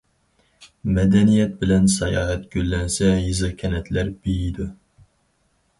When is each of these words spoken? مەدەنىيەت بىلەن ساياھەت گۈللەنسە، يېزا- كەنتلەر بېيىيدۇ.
مەدەنىيەت 0.95 1.53
بىلەن 1.59 1.85
ساياھەت 1.97 2.49
گۈللەنسە، 2.57 3.13
يېزا- 3.29 3.53
كەنتلەر 3.61 4.13
بېيىيدۇ. 4.25 4.69